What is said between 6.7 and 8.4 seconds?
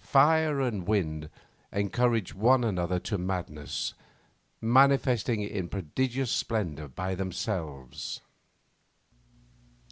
by themselves.